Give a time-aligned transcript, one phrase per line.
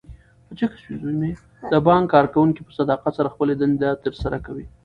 [1.71, 4.65] د بانک کارکوونکي په صداقت سره خپلې دندې ترسره کوي.